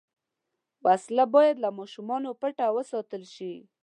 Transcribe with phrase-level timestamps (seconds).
[0.85, 3.53] وسله باید له ماشومه پټه وساتل شي